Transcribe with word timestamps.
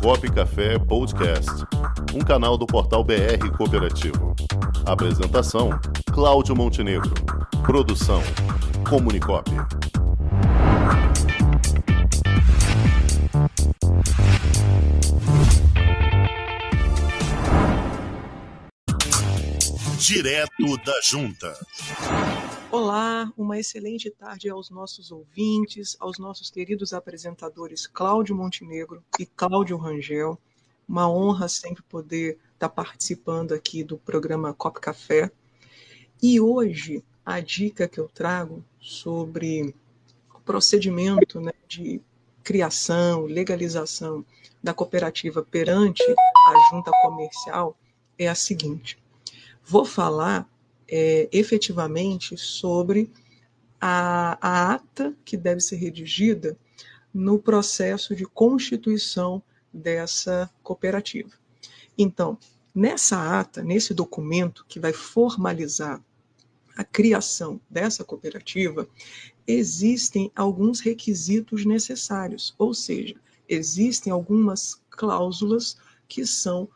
Cop 0.00 0.30
Café 0.30 0.78
Podcast, 0.78 1.50
um 2.14 2.20
canal 2.20 2.56
do 2.56 2.66
portal 2.66 3.04
BR 3.04 3.50
Cooperativo. 3.56 4.34
Apresentação: 4.86 5.70
Cláudio 6.12 6.54
Montenegro. 6.54 7.12
Produção: 7.64 8.22
Comunicop. 8.88 9.50
Direto 19.98 20.76
da 20.84 21.00
Junta. 21.02 21.54
Olá, 22.72 23.30
uma 23.36 23.58
excelente 23.58 24.10
tarde 24.10 24.48
aos 24.48 24.70
nossos 24.70 25.12
ouvintes, 25.12 25.94
aos 26.00 26.18
nossos 26.18 26.48
queridos 26.48 26.94
apresentadores 26.94 27.86
Cláudio 27.86 28.34
Montenegro 28.34 29.04
e 29.20 29.26
Cláudio 29.26 29.76
Rangel. 29.76 30.40
Uma 30.88 31.06
honra 31.06 31.50
sempre 31.50 31.82
poder 31.82 32.38
estar 32.54 32.70
participando 32.70 33.52
aqui 33.52 33.84
do 33.84 33.98
programa 33.98 34.54
Cop 34.54 34.80
Café. 34.80 35.30
E 36.22 36.40
hoje 36.40 37.04
a 37.26 37.40
dica 37.40 37.86
que 37.86 38.00
eu 38.00 38.08
trago 38.08 38.64
sobre 38.80 39.74
o 40.34 40.40
procedimento 40.40 41.42
né, 41.42 41.52
de 41.68 42.00
criação, 42.42 43.26
legalização 43.26 44.24
da 44.62 44.72
cooperativa 44.72 45.42
perante 45.42 46.02
a 46.02 46.70
junta 46.70 46.90
comercial 47.02 47.76
é 48.18 48.28
a 48.28 48.34
seguinte: 48.34 48.98
vou 49.62 49.84
falar 49.84 50.48
é, 50.88 51.28
efetivamente 51.32 52.36
sobre 52.36 53.10
a, 53.80 54.38
a 54.40 54.74
ata 54.74 55.16
que 55.24 55.36
deve 55.36 55.60
ser 55.60 55.76
redigida 55.76 56.56
no 57.12 57.38
processo 57.38 58.14
de 58.14 58.24
constituição 58.24 59.42
dessa 59.72 60.50
cooperativa. 60.62 61.30
Então, 61.96 62.38
nessa 62.74 63.40
ata, 63.40 63.62
nesse 63.62 63.92
documento 63.92 64.64
que 64.68 64.80
vai 64.80 64.92
formalizar 64.92 66.02
a 66.76 66.84
criação 66.84 67.60
dessa 67.68 68.02
cooperativa, 68.02 68.88
existem 69.46 70.30
alguns 70.34 70.80
requisitos 70.80 71.66
necessários, 71.66 72.54
ou 72.58 72.72
seja, 72.72 73.16
existem 73.48 74.12
algumas 74.12 74.80
cláusulas 74.88 75.76
que 76.08 76.24
são 76.24 76.68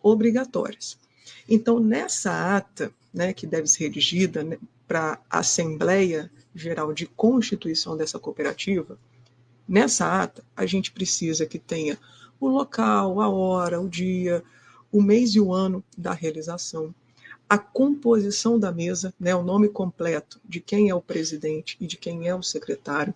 obrigatórias. 0.00 0.98
Então, 1.48 1.78
nessa 1.78 2.56
ata, 2.56 2.92
né, 3.12 3.32
que 3.32 3.46
deve 3.46 3.66
ser 3.66 3.84
redigida 3.84 4.42
né, 4.42 4.58
para 4.86 5.20
a 5.28 5.40
Assembleia 5.40 6.30
Geral 6.54 6.92
de 6.92 7.06
Constituição 7.06 7.96
dessa 7.96 8.18
cooperativa, 8.18 8.98
nessa 9.68 10.22
ata 10.22 10.42
a 10.56 10.66
gente 10.66 10.92
precisa 10.92 11.46
que 11.46 11.58
tenha 11.58 11.98
o 12.40 12.48
local, 12.48 13.20
a 13.20 13.28
hora, 13.28 13.80
o 13.80 13.88
dia, 13.88 14.42
o 14.90 15.02
mês 15.02 15.34
e 15.34 15.40
o 15.40 15.52
ano 15.52 15.82
da 15.96 16.12
realização, 16.12 16.94
a 17.48 17.58
composição 17.58 18.58
da 18.58 18.72
mesa, 18.72 19.12
né, 19.18 19.34
o 19.34 19.42
nome 19.42 19.68
completo 19.68 20.40
de 20.44 20.60
quem 20.60 20.88
é 20.88 20.94
o 20.94 21.00
presidente 21.00 21.76
e 21.80 21.86
de 21.86 21.96
quem 21.96 22.26
é 22.26 22.34
o 22.34 22.42
secretário. 22.42 23.14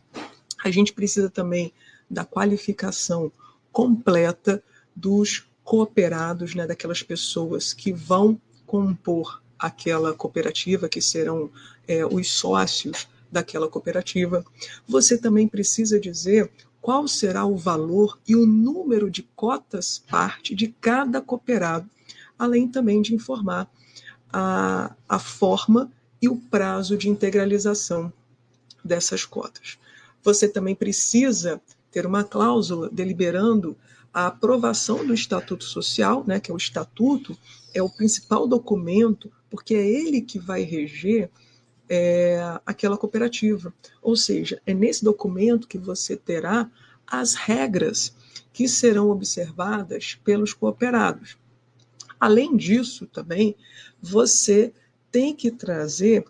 A 0.63 0.71
gente 0.71 0.93
precisa 0.93 1.31
também 1.31 1.73
da 2.09 2.25
qualificação 2.25 3.33
completa 3.73 4.63
dos 4.95 5.46
cooperados, 5.67 6.55
né, 6.55 6.65
daquelas 6.65 7.03
pessoas 7.03 7.75
que 7.75 7.93
vão 7.93 8.41
compor 8.65 9.43
aquela 9.59 10.15
cooperativa, 10.15 10.89
que 10.89 11.03
serão 11.03 11.51
é, 11.89 12.07
os 12.07 12.31
sócios 12.31 13.09
daquela 13.33 13.69
cooperativa. 13.69 14.45
Você 14.87 15.19
também 15.19 15.49
precisa 15.49 15.99
dizer 15.99 16.53
qual 16.81 17.09
será 17.09 17.45
o 17.45 17.57
valor 17.57 18.17
e 18.29 18.37
o 18.37 18.47
número 18.47 19.11
de 19.11 19.25
cotas 19.35 20.05
parte 20.09 20.55
de 20.55 20.69
cada 20.81 21.21
cooperado, 21.21 21.91
além 22.39 22.69
também 22.69 23.03
de 23.03 23.13
informar 23.13 23.69
a, 24.33 24.95
a 25.09 25.19
forma 25.19 25.91
e 26.23 26.29
o 26.29 26.37
prazo 26.37 26.97
de 26.97 27.09
integralização 27.09 28.13
dessas 28.85 29.25
cotas. 29.25 29.79
Você 30.23 30.49
também 30.49 30.77
precisa 30.77 31.61
ter 31.97 32.05
uma 32.05 32.23
cláusula 32.23 32.91
deliberando 32.93 33.75
a 34.13 34.27
aprovação 34.27 35.07
do 35.07 35.15
Estatuto 35.15 35.65
Social, 35.65 36.23
né, 36.27 36.39
que 36.39 36.51
é 36.51 36.55
o 36.55 36.59
estatuto, 36.59 37.35
é 37.73 37.83
o 37.83 37.89
principal 37.89 38.47
documento 38.47 39.33
porque 39.49 39.75
é 39.75 39.83
ele 39.83 40.21
que 40.21 40.39
vai 40.39 40.61
reger 40.61 41.31
é, 41.89 42.39
aquela 42.67 42.99
cooperativa. 42.99 43.73
Ou 44.03 44.15
seja, 44.15 44.61
é 44.67 44.75
nesse 44.75 45.03
documento 45.03 45.67
que 45.67 45.79
você 45.79 46.19
terá 46.19 46.71
as 47.07 47.33
regras 47.33 48.15
que 48.53 48.69
serão 48.69 49.09
observadas 49.09 50.19
pelos 50.23 50.53
cooperados. 50.53 51.39
Além 52.21 52.59
disso, 52.59 53.07
também, 53.07 53.57
você 54.03 54.71
tem 55.11 55.35
que 55.35 55.51
trazer 55.51 56.27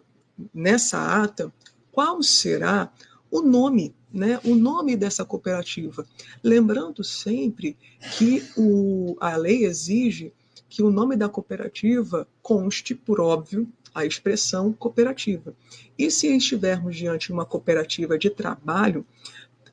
nessa 0.54 1.24
ata 1.24 1.52
qual 1.90 2.22
será 2.22 2.92
o 3.30 3.42
nome, 3.42 3.94
né, 4.12 4.40
o 4.44 4.54
nome 4.54 4.96
dessa 4.96 5.24
cooperativa. 5.24 6.06
Lembrando 6.42 7.02
sempre 7.02 7.76
que 8.16 8.42
o, 8.56 9.16
a 9.20 9.36
lei 9.36 9.64
exige 9.64 10.32
que 10.68 10.82
o 10.82 10.90
nome 10.90 11.16
da 11.16 11.28
cooperativa 11.28 12.26
conste, 12.42 12.94
por 12.94 13.20
óbvio, 13.20 13.68
a 13.94 14.04
expressão 14.04 14.72
cooperativa. 14.72 15.54
E 15.98 16.10
se 16.10 16.26
estivermos 16.36 16.96
diante 16.96 17.28
de 17.28 17.32
uma 17.32 17.46
cooperativa 17.46 18.18
de 18.18 18.28
trabalho, 18.28 19.06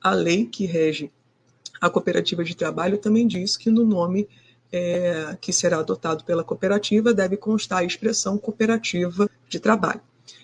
a 0.02 0.12
lei 0.12 0.46
que 0.46 0.66
rege 0.66 1.12
a 1.82 1.90
cooperativa 1.90 2.44
de 2.44 2.56
trabalho 2.56 2.98
também 2.98 3.28
diz 3.28 3.58
que 3.58 3.70
no 3.70 3.86
nome 3.86 4.30
é, 4.72 5.38
que 5.42 5.52
será 5.52 5.80
adotado 5.80 6.24
pela 6.24 6.44
cooperativa 6.44 7.14
deve 7.14 7.36
constar 7.36 7.80
a 7.80 7.84
expressão 7.84 8.38
cooperativa 8.38 9.30
de 9.50 9.60
trabalho. 9.60 10.02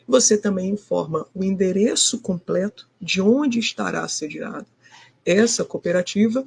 Você 0.08 0.38
também 0.38 0.72
informa 0.72 1.28
o 1.34 1.44
endereço 1.44 2.20
completo 2.20 2.88
de 3.02 3.22
onde 3.22 3.60
estará 3.60 4.08
sediada 4.08 4.66
essa 5.26 5.64
cooperativa 5.64 6.46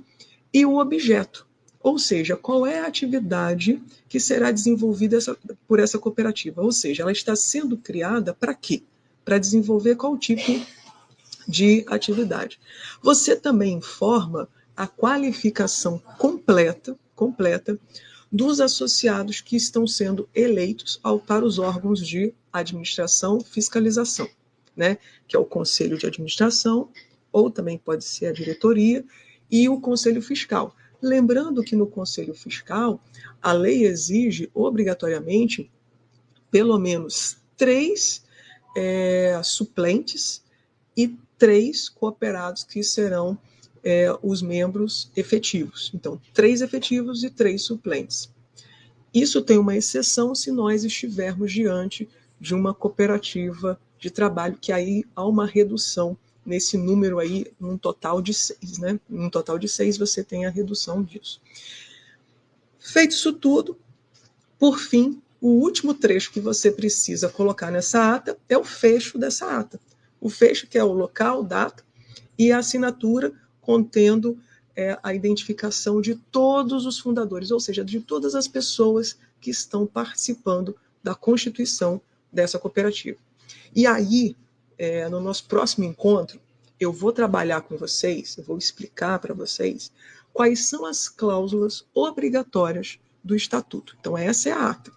e 0.53 0.67
o 0.67 0.79
objeto 0.79 1.47
ou 1.83 1.99
seja, 1.99 2.37
qual 2.37 2.65
é 2.65 2.79
a 2.79 2.87
atividade 2.87 3.83
que 4.09 4.21
será 4.21 4.53
desenvolvida 4.53 5.17
essa, 5.17 5.37
por 5.67 5.81
essa 5.81 5.99
cooperativa? 5.99 6.63
Ou 6.63 6.71
seja, 6.71 7.03
ela 7.03 7.11
está 7.11 7.35
sendo 7.35 7.77
criada 7.77 8.33
para 8.33 8.55
quê? 8.55 8.83
Para 9.25 9.39
desenvolver 9.39 9.97
qual 9.97 10.17
tipo 10.17 10.65
de 11.49 11.85
atividade. 11.89 12.61
Você 13.03 13.35
também 13.35 13.75
informa 13.75 14.49
a 14.77 14.87
qualificação 14.87 16.01
completa, 16.19 16.97
completa 17.17 17.77
dos 18.33 18.61
associados 18.61 19.43
que 19.43 19.57
estão 19.57 19.87
sendo 19.87 20.27
eleitos 20.35 20.99
ao, 21.03 21.21
para 21.21 21.45
os 21.45 21.59
órgãos 21.59 22.07
de 22.07 22.35
administração 22.51 23.41
fiscalização, 23.41 24.27
né? 24.75 24.97
que 25.29 25.37
é 25.37 25.39
o 25.39 25.45
conselho 25.45 25.99
de 25.99 26.07
administração, 26.07 26.89
ou 27.31 27.51
também 27.51 27.77
pode 27.77 28.05
ser 28.05 28.27
a 28.27 28.33
diretoria, 28.33 29.05
e 29.51 29.69
o 29.69 29.79
conselho 29.79 30.23
fiscal. 30.23 30.75
Lembrando 31.01 31.63
que 31.63 31.77
no 31.77 31.87
Conselho 31.87 32.33
Fiscal, 32.33 33.03
a 33.43 33.53
lei 33.53 33.85
exige 33.85 34.49
obrigatoriamente 34.55 35.71
pelo 36.51 36.79
menos 36.79 37.39
três 37.57 38.25
é, 38.77 39.41
suplentes 39.43 40.43
e 40.97 41.17
três 41.37 41.89
cooperados 41.89 42.63
que 42.63 42.83
serão 42.85 43.37
é, 43.85 44.17
os 44.23 44.43
membros 44.43 45.11
efetivos. 45.17 45.91
Então, 45.95 46.21
três 46.33 46.61
efetivos 46.61 47.25
e 47.25 47.31
três 47.31 47.63
suplentes. 47.63 48.31
Isso 49.13 49.43
tem 49.43 49.59
uma 49.59 49.77
exceção 49.77 50.35
se 50.35 50.51
nós 50.51 50.85
estivermos 50.85 51.53
diante 51.53 52.09
de 52.41 52.55
uma 52.55 52.73
cooperativa 52.73 53.79
de 53.99 54.11
trabalho, 54.11 54.59
que 54.61 54.73
aí 54.73 55.05
há 55.15 55.25
uma 55.27 55.47
redução 55.47 56.17
nesse 56.45 56.77
número 56.77 57.19
aí, 57.19 57.47
num 57.61 57.79
total 57.79 58.21
de 58.21 58.35
seis, 58.35 58.79
né? 58.79 58.99
Num 59.09 59.31
total 59.31 59.59
de 59.59 59.69
seis, 59.69 59.97
você 59.97 60.25
tem 60.25 60.45
a 60.45 60.51
redução 60.51 61.03
disso. 61.03 61.41
Feito 62.81 63.13
isso 63.13 63.33
tudo, 63.33 63.79
por 64.59 64.79
fim, 64.79 65.23
o 65.41 65.49
último 65.49 65.95
trecho 65.95 66.33
que 66.33 66.41
você 66.41 66.71
precisa 66.71 67.29
colocar 67.29 67.71
nessa 67.71 68.15
ata 68.15 68.37
é 68.49 68.57
o 68.57 68.65
fecho 68.65 69.19
dessa 69.19 69.59
ata. 69.59 69.81
O 70.21 70.29
fecho, 70.29 70.67
que 70.67 70.79
é 70.79 70.85
o 70.85 70.93
local, 70.93 71.43
data, 71.43 71.85
e 72.39 72.51
a 72.51 72.59
assinatura 72.59 73.33
contendo 73.63 74.39
é, 74.77 74.99
a 75.03 75.15
identificação 75.15 76.01
de 76.01 76.17
todos 76.17 76.85
os 76.85 76.99
fundadores, 76.99 77.51
ou 77.51 77.61
seja, 77.61 77.85
de 77.85 78.01
todas 78.01 78.35
as 78.35 78.47
pessoas 78.47 79.17
que 79.41 79.51
estão 79.51 79.87
participando 79.87 80.77
da 81.03 81.15
constituição 81.15 82.01
dessa 82.31 82.59
cooperativa. 82.59 83.19
E 83.75 83.87
aí, 83.87 84.37
é, 84.79 85.09
no 85.09 85.21
nosso 85.21 85.47
próximo 85.47 85.85
encontro, 85.85 86.41
eu 86.79 86.93
vou 86.93 87.13
trabalhar 87.13 87.61
com 87.63 87.77
vocês, 87.77 88.37
eu 88.37 88.45
vou 88.45 88.59
explicar 88.59 89.19
para 89.19 89.35
vocês 89.35 89.93
quais 90.33 90.67
são 90.69 90.85
as 90.85 91.09
cláusulas 91.09 91.85
obrigatórias 91.95 92.99
do 93.23 93.37
estatuto. 93.37 93.97
Então, 94.01 94.19
essa 94.19 94.49
é 94.49 94.53
a 94.53 94.71
ata. 94.71 94.91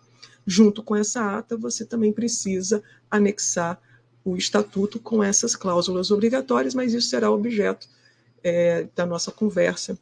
Junto 0.48 0.82
com 0.82 0.96
essa 0.96 1.38
ata, 1.38 1.58
você 1.58 1.86
também 1.86 2.12
precisa 2.12 2.82
anexar 3.10 3.80
o 4.24 4.36
estatuto 4.36 5.00
com 5.00 5.24
essas 5.24 5.56
cláusulas 5.56 6.10
obrigatórias, 6.10 6.74
mas 6.74 6.94
isso 6.94 7.10
será 7.10 7.30
objeto 7.30 7.88
é, 8.46 8.88
da 8.96 9.08
nossa 9.08 9.32
conversa 9.32 9.98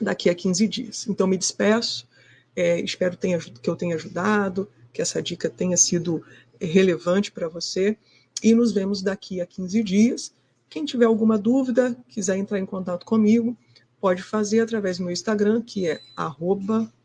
daqui 0.00 0.30
a 0.30 0.34
15 0.34 0.66
dias. 0.66 1.06
Então, 1.06 1.26
me 1.26 1.36
despeço, 1.36 2.08
é, 2.56 2.80
espero 2.80 3.14
tenha, 3.14 3.38
que 3.38 3.68
eu 3.68 3.76
tenha 3.76 3.94
ajudado, 3.94 4.66
que 4.90 5.02
essa 5.02 5.22
dica 5.22 5.50
tenha 5.50 5.76
sido 5.76 6.24
relevante 6.58 7.30
para 7.30 7.46
você, 7.46 7.98
e 8.42 8.54
nos 8.54 8.72
vemos 8.72 9.02
daqui 9.02 9.38
a 9.38 9.46
15 9.46 9.82
dias. 9.82 10.32
Quem 10.70 10.86
tiver 10.86 11.04
alguma 11.04 11.36
dúvida, 11.36 11.94
quiser 12.08 12.38
entrar 12.38 12.58
em 12.58 12.64
contato 12.64 13.04
comigo, 13.04 13.54
pode 14.00 14.22
fazer 14.22 14.60
através 14.60 14.96
do 14.96 15.04
meu 15.04 15.12
Instagram, 15.12 15.60
que 15.60 15.86
é 15.86 16.00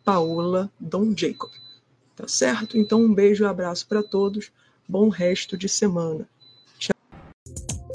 paoladonjacob. 0.06 1.52
Tá 2.16 2.28
certo? 2.28 2.78
Então, 2.78 3.02
um 3.02 3.14
beijo 3.14 3.44
e 3.44 3.46
um 3.46 3.50
abraço 3.50 3.86
para 3.86 4.02
todos. 4.02 4.50
Bom 4.88 5.10
resto 5.10 5.58
de 5.58 5.68
semana. 5.68 6.28